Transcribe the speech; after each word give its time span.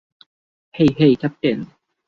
Hey, 0.75 0.89
hey, 0.99 1.13
captain. 1.15 1.59